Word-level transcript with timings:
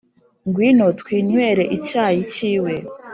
Ngwino 0.47 0.87
twinywere 0.99 1.63
icyayi 1.77 2.21
cyiwe 2.33 2.73